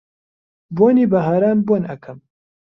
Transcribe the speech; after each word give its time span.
بۆنی 0.77 1.05
بەهاران 1.11 1.57
بۆن 1.67 1.83
ئەکەم 1.89 2.17